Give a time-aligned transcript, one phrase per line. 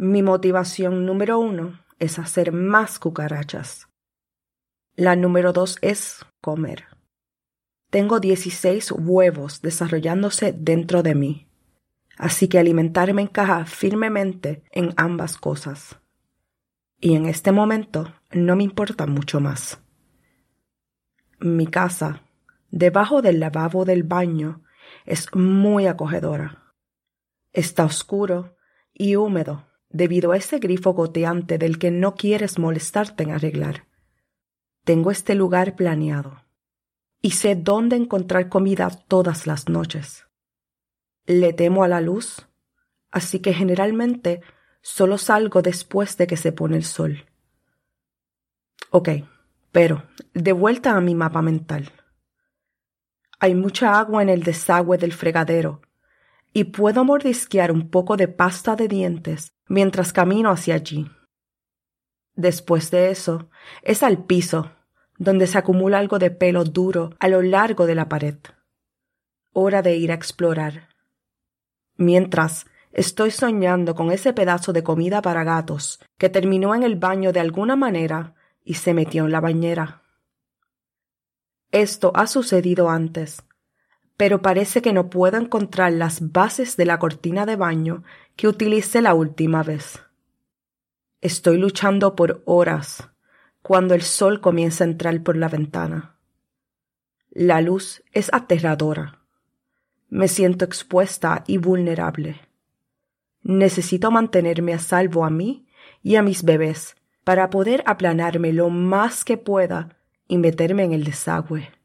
[0.00, 3.86] mi motivación número uno es hacer más cucarachas.
[4.96, 6.86] La número dos es comer.
[7.90, 11.48] Tengo 16 huevos desarrollándose dentro de mí,
[12.16, 16.00] así que alimentarme encaja firmemente en ambas cosas.
[16.98, 19.82] Y en este momento no me importa mucho más.
[21.40, 22.22] Mi casa,
[22.70, 24.62] debajo del lavabo del baño,
[25.04, 26.72] es muy acogedora.
[27.52, 28.56] Está oscuro
[28.94, 33.86] y húmedo debido a ese grifo goteante del que no quieres molestarte en arreglar.
[34.84, 36.44] Tengo este lugar planeado
[37.20, 40.26] y sé dónde encontrar comida todas las noches.
[41.26, 42.46] Le temo a la luz,
[43.10, 44.40] así que generalmente
[44.80, 47.26] solo salgo después de que se pone el sol.
[48.90, 49.10] Ok,
[49.70, 51.92] pero de vuelta a mi mapa mental.
[53.38, 55.82] Hay mucha agua en el desagüe del fregadero
[56.52, 61.08] y puedo mordisquear un poco de pasta de dientes mientras camino hacia allí.
[62.34, 63.48] Después de eso,
[63.82, 64.72] es al piso,
[65.16, 68.34] donde se acumula algo de pelo duro a lo largo de la pared.
[69.52, 70.88] Hora de ir a explorar.
[71.96, 77.32] Mientras, estoy soñando con ese pedazo de comida para gatos que terminó en el baño
[77.32, 78.34] de alguna manera
[78.64, 80.02] y se metió en la bañera.
[81.70, 83.44] Esto ha sucedido antes,
[84.20, 88.04] pero parece que no puedo encontrar las bases de la cortina de baño
[88.36, 90.02] que utilicé la última vez.
[91.22, 93.08] Estoy luchando por horas
[93.62, 96.18] cuando el sol comienza a entrar por la ventana.
[97.30, 99.20] La luz es aterradora.
[100.10, 102.42] Me siento expuesta y vulnerable.
[103.42, 105.66] Necesito mantenerme a salvo a mí
[106.02, 106.94] y a mis bebés
[107.24, 109.96] para poder aplanarme lo más que pueda
[110.28, 111.79] y meterme en el desagüe.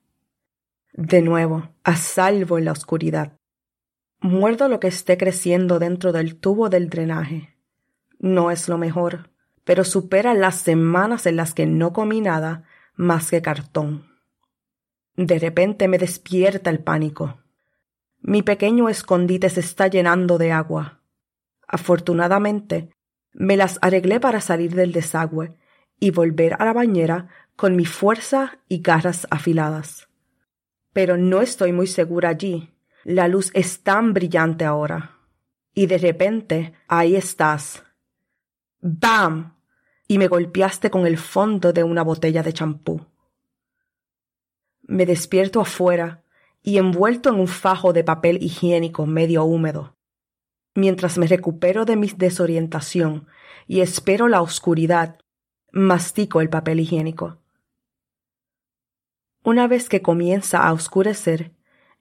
[0.97, 3.33] De nuevo, a salvo en la oscuridad.
[4.21, 7.53] Muerdo lo que esté creciendo dentro del tubo del drenaje.
[8.17, 9.29] No es lo mejor,
[9.65, 12.63] pero supera las semanas en las que no comí nada
[12.95, 14.05] más que cartón.
[15.17, 17.39] De repente me despierta el pánico.
[18.21, 21.01] Mi pequeño escondite se está llenando de agua.
[21.67, 22.89] Afortunadamente,
[23.33, 25.57] me las arreglé para salir del desagüe
[25.99, 30.07] y volver a la bañera con mi fuerza y garras afiladas
[30.95, 32.73] pero no estoy muy segura allí.
[33.03, 35.19] La luz es tan brillante ahora.
[35.73, 37.83] Y de repente, ahí estás.
[38.79, 39.57] ¡Bam!
[40.07, 43.05] Y me golpeaste con el fondo de una botella de champú.
[44.83, 46.23] Me despierto afuera
[46.63, 49.97] y envuelto en un fajo de papel higiénico medio húmedo.
[50.75, 53.27] Mientras me recupero de mi desorientación
[53.67, 55.19] y espero la oscuridad,
[55.73, 57.41] mastico el papel higiénico.
[59.45, 61.51] Una vez que comienza a oscurecer,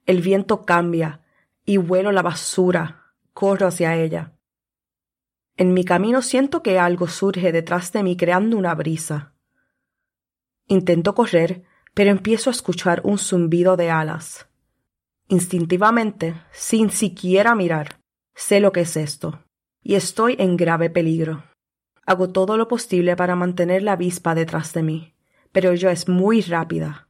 [0.07, 1.21] el viento cambia
[1.63, 4.33] y vuelo la basura, corro hacia ella.
[5.55, 9.35] En mi camino siento que algo surge detrás de mí creando una brisa.
[10.65, 11.61] Intento correr,
[11.93, 14.47] pero empiezo a escuchar un zumbido de alas.
[15.27, 17.99] Instintivamente, sin siquiera mirar,
[18.33, 19.43] sé lo que es esto,
[19.83, 21.43] y estoy en grave peligro.
[22.07, 25.13] Hago todo lo posible para mantener la avispa detrás de mí,
[25.51, 27.04] pero ella es muy rápida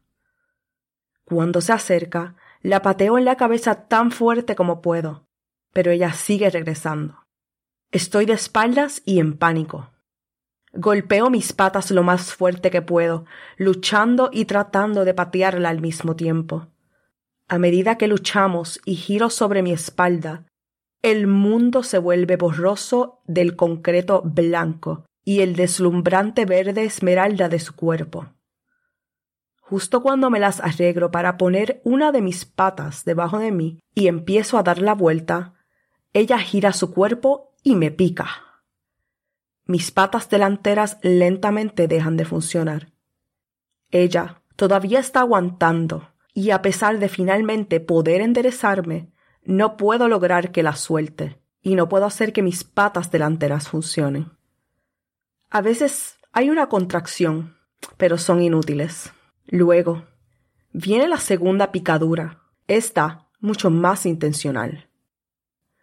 [1.26, 5.28] cuando se acerca, la pateo en la cabeza tan fuerte como puedo,
[5.74, 7.26] pero ella sigue regresando.
[7.92, 9.92] Estoy de espaldas y en pánico.
[10.74, 13.26] Golpeo mis patas lo más fuerte que puedo,
[13.58, 16.68] luchando y tratando de patearla al mismo tiempo.
[17.48, 20.46] A medida que luchamos y giro sobre mi espalda,
[21.02, 27.76] el mundo se vuelve borroso del concreto blanco y el deslumbrante verde esmeralda de su
[27.76, 28.35] cuerpo.
[29.68, 34.08] Justo cuando me las arreglo para poner una de mis patas debajo de mí y
[34.08, 35.56] empiezo a dar la vuelta,
[36.14, 38.30] ella gira su cuerpo y me pica.
[39.66, 42.92] Mis patas delanteras lentamente dejan de funcionar.
[43.90, 49.12] Ella todavía está aguantando y a pesar de finalmente poder enderezarme,
[49.44, 54.32] no puedo lograr que la suelte y no puedo hacer que mis patas delanteras funcionen.
[55.50, 57.58] A veces hay una contracción,
[57.98, 59.12] pero son inútiles.
[59.48, 60.06] Luego,
[60.72, 64.90] viene la segunda picadura, esta mucho más intencional.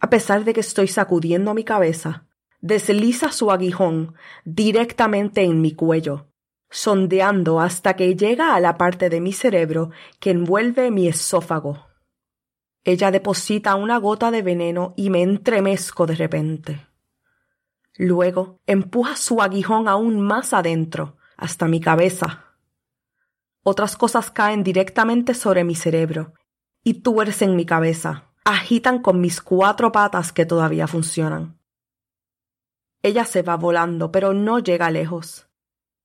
[0.00, 2.26] A pesar de que estoy sacudiendo mi cabeza,
[2.60, 4.14] desliza su aguijón
[4.44, 6.26] directamente en mi cuello,
[6.70, 11.86] sondeando hasta que llega a la parte de mi cerebro que envuelve mi esófago.
[12.84, 16.86] Ella deposita una gota de veneno y me entremezco de repente.
[17.94, 22.51] Luego empuja su aguijón aún más adentro, hasta mi cabeza,
[23.62, 26.34] otras cosas caen directamente sobre mi cerebro
[26.82, 31.60] y tuercen mi cabeza, agitan con mis cuatro patas que todavía funcionan.
[33.02, 35.48] Ella se va volando, pero no llega lejos.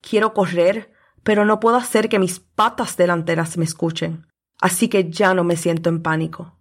[0.02, 0.92] Quiero correr,
[1.24, 4.28] pero no puedo hacer que mis patas delanteras me escuchen,
[4.60, 6.58] así que ya no me siento en pánico.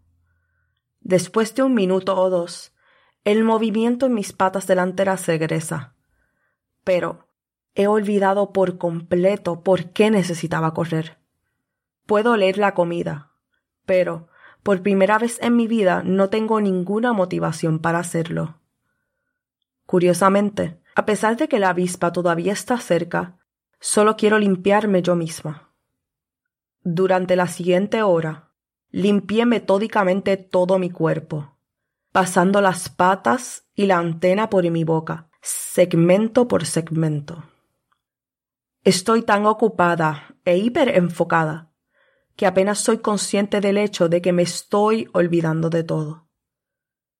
[1.00, 2.72] Después de un minuto o dos,
[3.24, 5.94] el movimiento en mis patas delanteras regresa.
[6.84, 7.25] Pero
[7.78, 11.18] He olvidado por completo por qué necesitaba correr.
[12.06, 13.32] Puedo oler la comida,
[13.84, 14.28] pero
[14.62, 18.60] por primera vez en mi vida no tengo ninguna motivación para hacerlo.
[19.84, 23.36] Curiosamente, a pesar de que la avispa todavía está cerca,
[23.78, 25.74] solo quiero limpiarme yo misma.
[26.82, 28.52] Durante la siguiente hora,
[28.90, 31.58] limpié metódicamente todo mi cuerpo,
[32.10, 37.44] pasando las patas y la antena por mi boca, segmento por segmento.
[38.86, 41.72] Estoy tan ocupada e hiperenfocada
[42.36, 46.28] que apenas soy consciente del hecho de que me estoy olvidando de todo.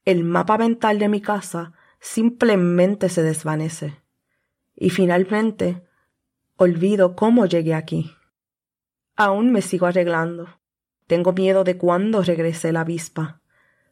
[0.04, 4.00] El mapa mental de mi casa simplemente se desvanece
[4.76, 5.82] y finalmente
[6.54, 8.12] olvido cómo llegué aquí.
[9.16, 10.60] Aún me sigo arreglando.
[11.08, 13.42] Tengo miedo de cuándo regrese la avispa,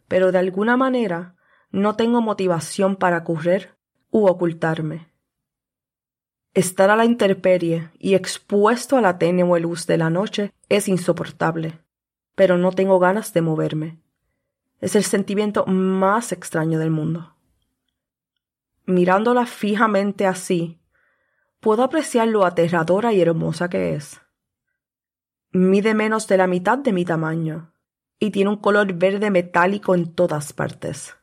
[0.06, 1.34] pero de alguna manera
[1.72, 3.76] no tengo motivación para correr
[4.12, 5.13] u ocultarme.
[6.54, 11.80] Estar a la intemperie y expuesto a la tenue luz de la noche es insoportable,
[12.36, 13.98] pero no tengo ganas de moverme.
[14.80, 17.34] Es el sentimiento más extraño del mundo.
[18.86, 20.78] Mirándola fijamente así,
[21.58, 24.20] puedo apreciar lo aterradora y hermosa que es.
[25.50, 27.72] Mide menos de la mitad de mi tamaño
[28.20, 31.16] y tiene un color verde metálico en todas partes,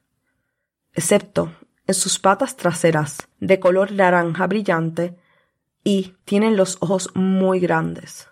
[0.93, 1.53] excepto
[1.87, 5.17] en sus patas traseras, de color naranja brillante,
[5.83, 8.29] y tienen los ojos muy grandes.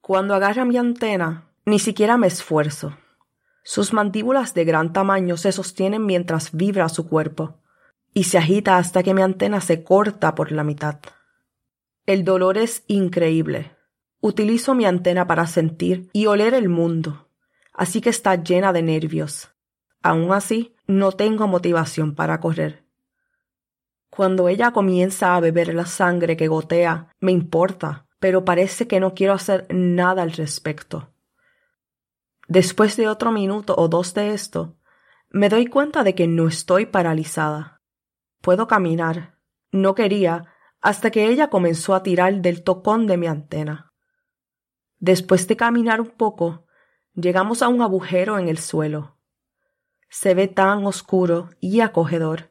[0.00, 2.96] Cuando agarra mi antena, ni siquiera me esfuerzo.
[3.62, 7.58] Sus mandíbulas de gran tamaño se sostienen mientras vibra su cuerpo,
[8.12, 10.98] y se agita hasta que mi antena se corta por la mitad.
[12.06, 13.76] El dolor es increíble.
[14.20, 17.28] Utilizo mi antena para sentir y oler el mundo,
[17.72, 19.50] así que está llena de nervios.
[20.02, 22.84] Aún así, no tengo motivación para correr.
[24.10, 29.14] Cuando ella comienza a beber la sangre que gotea, me importa, pero parece que no
[29.14, 31.12] quiero hacer nada al respecto.
[32.48, 34.76] Después de otro minuto o dos de esto,
[35.30, 37.82] me doy cuenta de que no estoy paralizada.
[38.40, 39.38] Puedo caminar.
[39.70, 40.46] No quería
[40.80, 43.92] hasta que ella comenzó a tirar del tocón de mi antena.
[44.98, 46.66] Después de caminar un poco,
[47.14, 49.16] llegamos a un agujero en el suelo.
[50.08, 52.49] Se ve tan oscuro y acogedor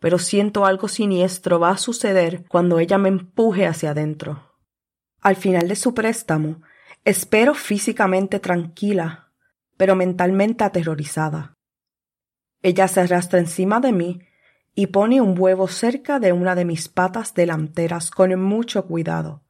[0.00, 4.56] pero siento algo siniestro va a suceder cuando ella me empuje hacia adentro.
[5.20, 6.62] Al final de su préstamo,
[7.04, 9.30] espero físicamente tranquila,
[9.76, 11.54] pero mentalmente aterrorizada.
[12.62, 14.20] Ella se arrastra encima de mí
[14.74, 19.42] y pone un huevo cerca de una de mis patas delanteras con mucho cuidado,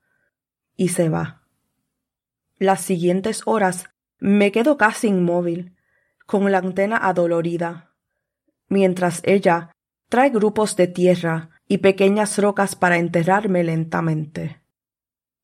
[0.76, 1.42] y se va.
[2.59, 5.76] Las siguientes horas me quedo casi inmóvil,
[6.26, 7.92] con la antena adolorida,
[8.69, 9.73] mientras ella
[10.11, 14.61] Trae grupos de tierra y pequeñas rocas para enterrarme lentamente.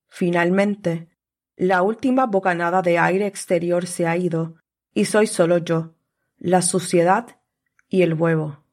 [0.09, 1.09] Finalmente,
[1.55, 4.57] la última bocanada de aire exterior se ha ido
[4.93, 5.95] y soy solo yo,
[6.37, 7.39] la suciedad
[7.89, 8.65] y el huevo.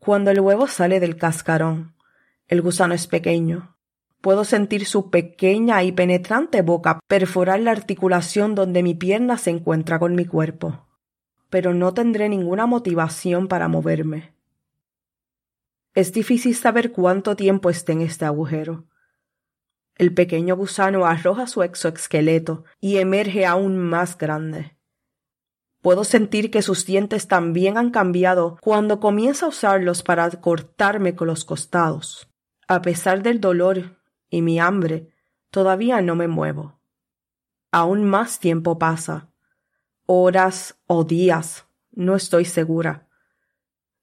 [0.00, 1.94] Cuando el huevo sale del cascarón,
[2.48, 3.76] el gusano es pequeño.
[4.20, 10.00] Puedo sentir su pequeña y penetrante boca perforar la articulación donde mi pierna se encuentra
[10.00, 10.88] con mi cuerpo
[11.52, 14.34] pero no tendré ninguna motivación para moverme.
[15.92, 18.86] Es difícil saber cuánto tiempo esté en este agujero.
[19.96, 24.78] El pequeño gusano arroja su exoesqueleto y emerge aún más grande.
[25.82, 31.26] Puedo sentir que sus dientes también han cambiado cuando comienza a usarlos para cortarme con
[31.26, 32.30] los costados.
[32.66, 35.10] A pesar del dolor y mi hambre,
[35.50, 36.80] todavía no me muevo.
[37.70, 39.31] Aún más tiempo pasa.
[40.06, 43.08] Horas o días, no estoy segura.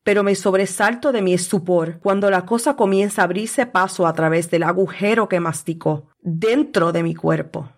[0.04, 4.50] Pero me sobresalto de mi estupor cuando la cosa comienza a abrirse paso a través
[4.50, 7.70] del agujero que masticó dentro de mi cuerpo.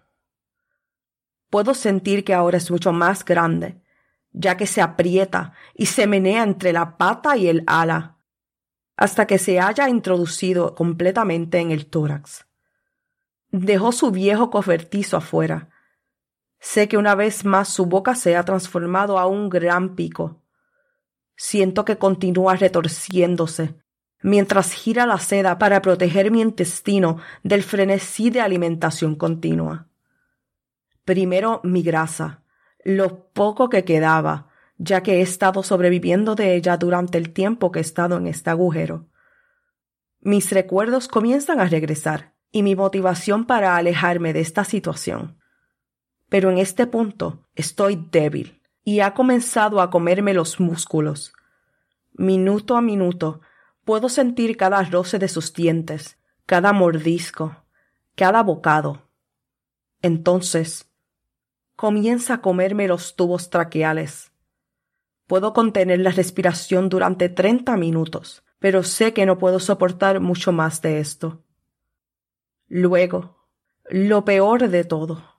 [1.49, 3.81] Puedo sentir que ahora es mucho más grande
[4.33, 8.17] ya que se aprieta y se menea entre la pata y el ala,
[8.95, 12.45] hasta que se haya introducido completamente en el tórax.
[13.49, 15.69] Dejó su viejo cobertizo afuera.
[16.61, 20.43] Sé que una vez más su boca se ha transformado a un gran pico.
[21.35, 23.81] Siento que continúa retorciéndose,
[24.21, 29.87] mientras gira la seda para proteger mi intestino del frenesí de alimentación continua.
[31.03, 32.43] Primero mi grasa,
[32.85, 37.79] lo poco que quedaba, ya que he estado sobreviviendo de ella durante el tiempo que
[37.79, 39.07] he estado en este agujero.
[40.19, 45.40] Mis recuerdos comienzan a regresar y mi motivación para alejarme de esta situación.
[46.31, 51.33] Pero en este punto estoy débil y ha comenzado a comerme los músculos.
[52.13, 53.41] Minuto a minuto
[53.83, 57.65] puedo sentir cada roce de sus dientes, cada mordisco,
[58.15, 59.09] cada bocado.
[60.01, 60.89] Entonces
[61.75, 64.31] comienza a comerme los tubos traqueales.
[65.27, 70.81] Puedo contener la respiración durante treinta minutos, pero sé que no puedo soportar mucho más
[70.81, 71.43] de esto.
[72.69, 73.49] Luego,
[73.89, 75.30] lo peor de todo,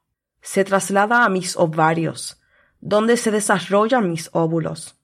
[0.43, 2.41] se traslada a mis ovarios,
[2.81, 4.99] donde se desarrollan mis óvulos.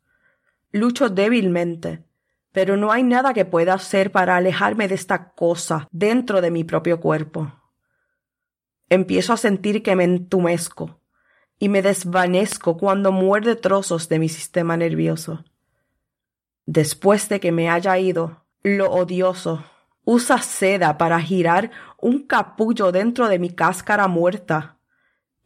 [0.73, 2.05] Lucho débilmente,
[2.53, 6.65] pero no hay nada que pueda hacer para alejarme de esta cosa dentro de mi
[6.65, 7.53] propio cuerpo.
[8.91, 11.01] Empiezo a sentir que me entumezco,
[11.59, 15.45] y me desvanezco cuando muerde trozos de mi sistema nervioso.
[16.67, 19.65] Después de que me haya ido, lo odioso
[20.05, 24.78] usa seda para girar un capullo dentro de mi cáscara muerta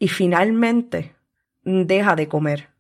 [0.03, 1.15] y finalmente
[1.63, 2.71] deja de comer.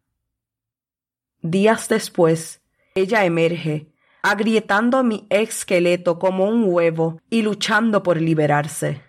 [1.40, 2.62] Días después,
[2.96, 3.92] ella emerge,
[4.24, 9.04] agrietando mi esqueleto como un huevo y luchando por liberarse.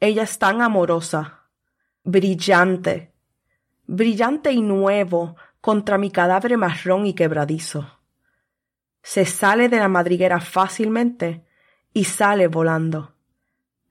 [0.00, 1.48] Ella es tan amorosa,
[2.04, 3.14] brillante,
[3.86, 8.00] brillante y nuevo contra mi cadáver marrón y quebradizo.
[9.02, 11.42] Se sale de la madriguera fácilmente
[11.94, 13.14] y sale volando,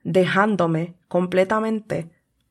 [0.03, 2.21] dejándome completamente